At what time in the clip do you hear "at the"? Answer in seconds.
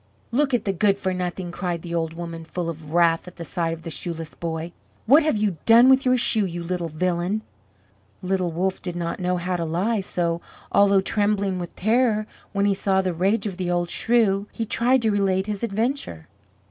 0.55-0.73, 3.27-3.45